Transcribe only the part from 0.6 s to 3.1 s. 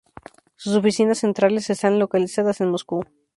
oficinas centrales están localizadas en Moscú.